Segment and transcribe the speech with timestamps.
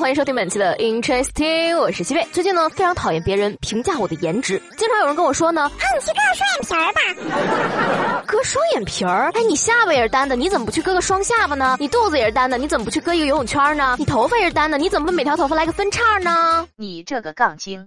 [0.00, 2.26] 好，欢迎收听本期的 Interesting，我是西贝。
[2.32, 8.24] 最近呢，非常讨厌别人评价我的颜值，经常有人跟我说呢，啊，你去割个双眼皮儿吧。
[8.26, 9.30] 割双眼皮儿？
[9.34, 11.76] 哎，你下巴也是单的，你怎么不去割个双下巴呢？
[11.78, 13.96] 你肚子也是单的，你怎么不去割一个游泳圈呢？
[13.98, 16.66] 你头发也是单的，你怎么不每条头发来个分叉呢？
[16.76, 17.86] 你这个杠精！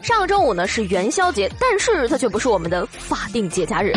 [0.00, 3.92] 上个周五呢是元宵节，但是它却不是我们的法定节假日。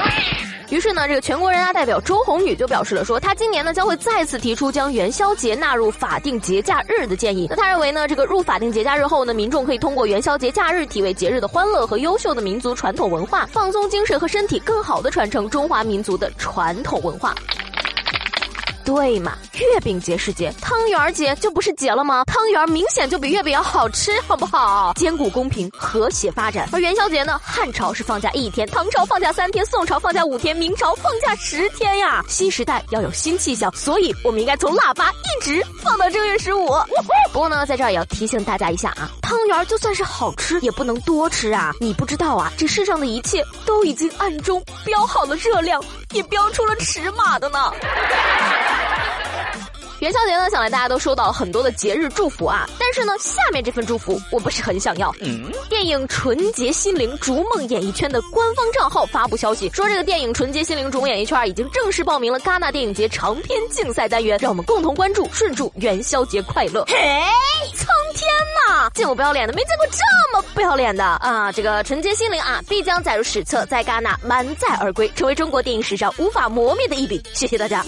[0.70, 7.48] 于是呢，这个全国人大代表周红宇就表示了，说他今年呢将会再次提出将元宵节纳入法定节假日的建议。
[7.50, 17.34] 那他认为呢，这个入法定节假日后呢，民众可以通过元宵节假日体味节日的欢乐和优秀的民族传统文化，放松精神和身体，更好的传承中华民族的传统文化。
[18.88, 22.24] 对嘛，月饼节是节，汤圆节就不是节了吗？
[22.24, 24.94] 汤圆明显就比月饼要好吃，好不好？
[24.96, 26.70] 兼顾公平和谐发展。
[26.72, 32.24] 而元宵节呢，汉朝是放假一天，唐朝放假三天，宋朝放假五天，明朝放假十天呀。
[32.30, 36.68] 新时代要有新气象，所以我们应该从腊八一直放到正月十五。
[37.34, 41.74] 不过呢，在这儿也要提醒大家一下啊，汤圆就算是好吃，也不能多吃啊。
[41.82, 47.74] 你不知道啊，这世上的一切都已经暗中标好了热量，也标出了尺码的呢。
[50.00, 55.12] 元宵节呢，想来大家都收到了很多的节日祝福啊，但是呢，下面这份祝福我不是很想要。
[55.70, 66.86] 电影《纯洁心灵逐梦演艺圈》的官方账号发布消息，说这个电影《纯洁心灵逐梦演艺圈》已经正式报名了戛纳电影节长篇竞赛单元，让我们共同关注，顺祝元宵节快乐！
[66.88, 66.95] 嘿，
[67.73, 68.30] 苍天
[68.68, 71.52] 呐，见过不要脸的，没见过这么不要脸的啊！
[71.52, 77.20] 这个《纯洁心灵》啊，必将载入史册，在戛纳满载而归，成为中国电影史上无法磨灭的一笔。
[77.34, 77.84] 谢谢大家。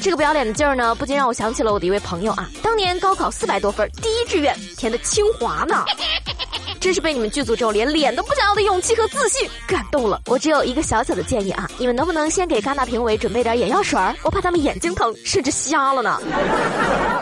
[0.00, 5.84] 这个不要脸的劲儿呢，不禁让我想起了我的一位朋友啊，当年高考四百多分，第一志愿填的清华呢。
[6.80, 10.18] 真是被你们剧组这种连脸都不想要的勇气和自信感动了。
[10.24, 14.16] 我只有一个小小的建议啊，你们能不能先给戛纳评委准备点眼药水儿？
[14.22, 16.18] 我怕他们眼睛疼，甚至瞎了呢。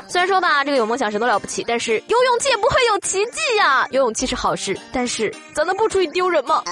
[0.09, 3.87] 虽然说吧，这个有梦想谁都了不起，但是有勇气也不会有奇迹呀。
[3.91, 6.63] 有勇气是好事，但是咱能不出去丢人吗？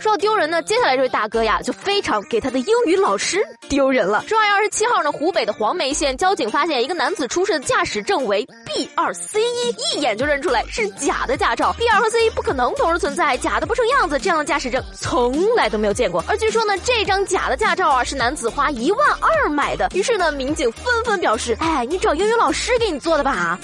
[0.00, 4.24] 说到丢人呢，接下来这位大哥呀，就非常给他的英语老师丢人了。
[4.26, 11.72] 十二月二十七号呢，湖北的黄梅县交警发现一个男子出示的驾驶证为 B 二 C 一，一眼就认出来是假的驾照。
[11.74, 12.06] B 二和。
[12.06, 16.24] C 一不可能同时存在，假的不成样子，这样的驾驶证从来都没有见过。
[16.28, 19.90] 而据说呢，这张假的驾照啊，是男子花一万二买的。
[19.92, 23.58] 于是呢，民警纷纷表示：“哎，你找英语老师给你做的吧？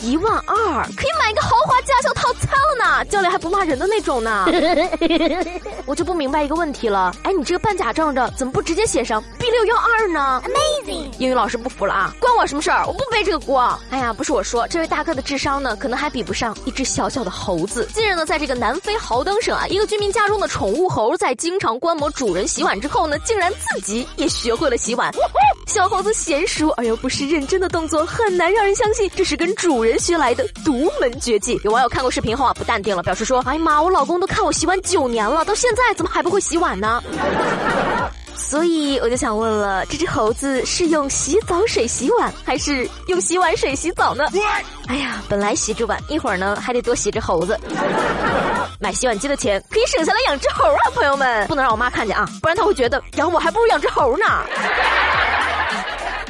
[0.00, 0.54] 一万二
[0.96, 4.46] 可以买一个豪华驾校套餐了呢，教练还不骂人的那种呢。
[5.84, 11.10] ”我就不明白一个问题了，哎，你这个办假证的怎么不直接写上 B 六幺二呢？Amazing！
[11.18, 12.86] 英语老师不服了啊，关我什么事儿？
[12.86, 13.78] 我不背这个锅。
[13.90, 17.18] 哎呀，不是我说，这位大哥的智商呢，可能还比不上一只小小。
[17.18, 17.84] 的猴子。
[17.92, 25.12] 近日呢，在这个南非豪登省啊，一个居民家中的宠物猴在经常观摩主人洗碗之后呢，竟然自己也学会了洗碗。
[25.66, 31.60] 小猴子娴熟而又不失认真的动作，很难让人相信这是跟主人学来的独门绝技。
[31.64, 37.02] 有网友看过视频后啊，不淡定了，表示说：“哎呀妈，我老公都看我洗碗九年了，到现在怎么还不会洗碗呢？”
[38.36, 44.24] 所以我就想问了，这只猴子是用洗澡水洗碗，还是用洗碗水洗澡呢？
[44.86, 47.58] 哎呀，本来洗只碗，一会儿呢还得多洗只猴子。
[48.80, 54.24] 买洗碗机的钱可以省下来养只猴啊，朋友们，不能让我妈看见啊，不然她会觉得养我还不如养只猴呢。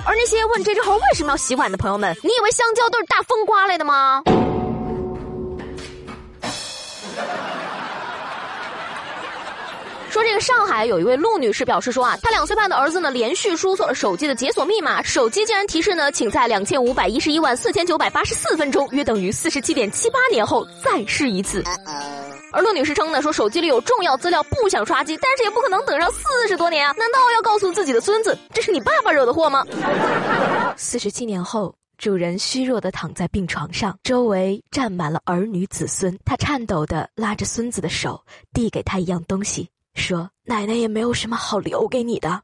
[0.04, 4.22] 而那些问这只猴为什么要洗碗的朋友们，你以为香蕉都是大风刮来的吗？
[10.18, 21.62] 说这个上海有一位陆女士表示说啊，她两岁半的儿子呢连续输错了手机的解锁密码，手机竟然提示呢，请在两千五百一十一万四千九百八十四分钟，约等于四十七点七八年后再试一次。
[22.50, 26.92] 而陆女士称呢，说手机里有重要资料，不想刷机，但是也不可能等上四十多年啊！
[26.98, 29.64] 难道要告诉自己的孙子，这是你爸爸惹的祸吗？
[30.76, 38.20] 四十七年后，主人虚弱的躺在病床上，周围站满了儿女子孙，他颤抖的拉着孙子的手，
[38.52, 39.68] 递给他一样东西。
[39.98, 42.40] 说奶奶也没有什么好留给你的，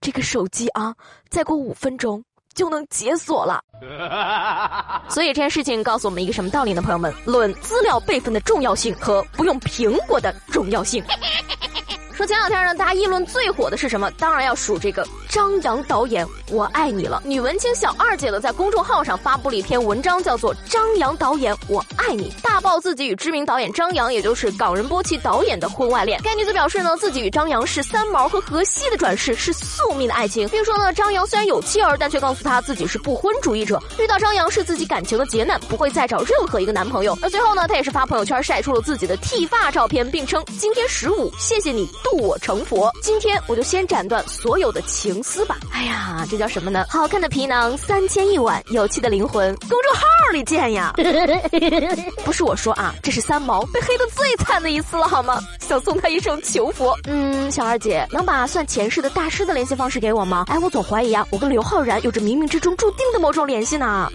[0.00, 0.94] 这个手机啊，
[1.28, 2.22] 再过五分钟
[2.54, 3.60] 就能解锁了。
[5.10, 6.80] 所以这件事情告诉我们一个什么道理呢？
[6.80, 11.04] 朋友们，论资料备份的重要性和不用苹果的重要性。
[12.14, 14.10] 说前两天呢，大家议论最火的是什么？
[14.12, 17.22] 当然要数这个张扬导演，我爱你了。
[17.24, 26.20] 女文青小二姐呢，在公众号上发布了一篇文章，叫做《张扬导演，我爱你》，大爆自己与知名导演张扬，也就是港人波奇导演的婚外恋。
[26.22, 37.16] 该女子表示呢，自己与张扬是三毛和荷西的转世，是宿命的爱情，并说呢，张扬虽然有妻儿，但却告诉她自己是不婚主义者，遇到张扬是自己感情的劫难，不会再找任何一个男朋友。
[37.22, 42.92] 而随后呢，她也是发朋友圈晒出了自己的剃发照片，并称今天十五，谢谢你渡我成佛。
[43.00, 45.56] 今天我就先斩断所有的情丝吧。
[45.72, 46.84] 哎呀，这叫什么呢？
[46.90, 50.02] 好看的皮囊三千一碗，有趣的灵魂公众号
[50.32, 50.92] 里见呀。
[52.24, 55.40] 不是我说啊，这是三毛被黑的最惨的一次了，好吗？
[55.60, 56.96] 想送他一声求佛。
[57.04, 60.44] 嗯，小二姐能把算前世的大师的联系方式给我吗？
[60.48, 64.10] 哎，我总怀疑啊，我跟刘昊然有着冥冥之中注定的某种联系呢。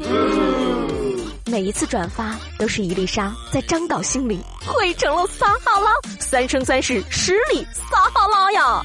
[1.50, 8.84] 每一次转发都是一粒沙，在张导心里汇成了撒哈拉，三生三世十里撒哈拉呀！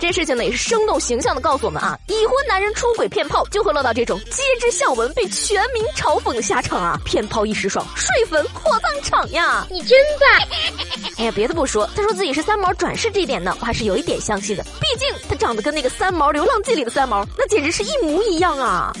[0.00, 6.98] 这事情呢也是生动形象的告诉我们啊，已婚男人出轨骗炮就会落到这种街知巷闻被全民嘲讽的下场啊！
[7.04, 9.66] 骗炮一时爽，睡粉火葬场呀！
[9.70, 11.01] 你真棒！
[11.22, 18.92] 哎呀，别的不说，他说自己是三毛转世这一点呢，我还是有一点相信的，毕竟他长得跟那个三毛《流浪记》里的三毛那简直是一模一样啊！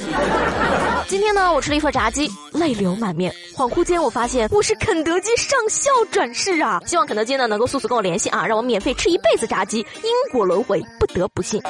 [1.08, 2.30] 今天呢，我吃了一份炸鸡。
[2.52, 6.80] 泪流满面，恍惚间我发现我是肯德基上校转世啊！
[6.86, 9.78] 希望肯德基呢能够速速跟我联系啊，让我免费吃一辈子炸鸡。
[10.02, 11.60] 因果轮回，不得不信。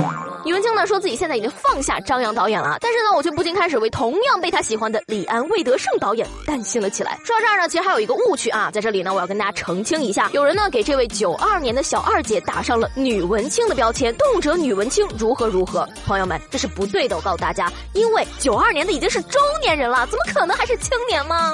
[0.44, 7.19] 宇文清呢说自己现在已经放下张扬导演了，但是呢我却不禁开始为同样被他喜欢的李安、魏德胜导演担心了起来。
[7.25, 15.88] 说到这儿呢，其实还有一个误区啊，在这里呢我要跟大家澄清一下，有人呢给这位九二年的小二姐打上了女文青的标签，动辄女文青如何如何。
[16.06, 20.73] 朋友们，这是不对的，我告诉大家，因为九二年的已经是中年人了，怎么可能还是？
[20.82, 21.52] 青年吗？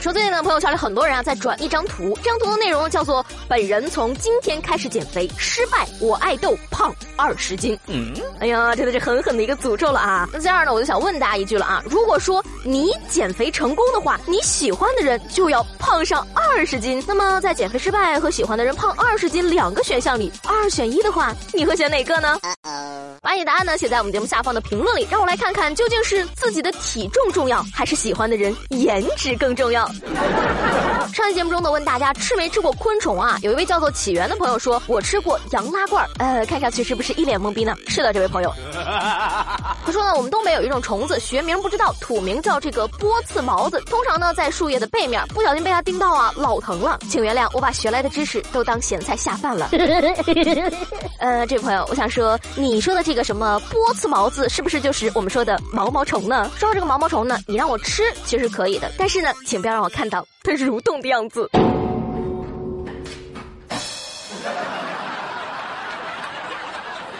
[0.00, 7.78] 说最近呢，朋友圈里很多人啊在转一张图，这张图的内容叫做“本人从今天开始减肥，失败，我爱豆胖二十斤”。
[7.86, 10.26] 嗯，哎呀，真的是狠狠的一个诅咒了啊！
[10.32, 22.40] 那这样呢，我就想问大家一句了啊，如果说你减肥成功的话，你喜欢的人就要胖上二十斤，那么在减肥失败和喜欢的人胖二十斤两个选项里，二选一的话，你会选哪个呢？
[23.20, 29.89] 把你答案呢写在我们节目下方的评论里，让我来看看究竟是自己的体重重要，还是喜欢的人颜值更重要。
[29.90, 30.99] 哈哈哈哈。
[31.12, 33.38] 上期节目中呢，问大家吃没吃过昆虫啊？
[33.42, 37.74] 有一位叫做起源的朋友说，我吃过羊拉罐儿呃，看上去是不是一脸懵逼呢？
[37.88, 38.52] 是的，这位朋友。
[39.84, 49.70] 他说呢，我们东北有一种虫子，学名不知道，土名叫这个波刺毛子，通常呢在树叶的背面，不小心被它叮到啊，老疼了，请原谅，我把学来的知识都当咸菜下饭了。
[51.18, 56.50] 呃，这位朋友，我想说，你说的这个什么波刺毛子，是不是就是我们说的毛毛虫呢？
[56.56, 61.48] 说到这个毛毛虫呢，你让我吃其实可以的，但是呢，请不要让我看到它蠕动的样子。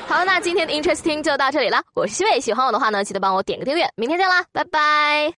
[0.06, 1.81] 好，那今天的 Interesting 就到这里了。
[1.94, 3.88] 我是西伟，喜欢我的话呢，记得帮我点个订阅。
[3.94, 5.28] 明天见啦，拜拜。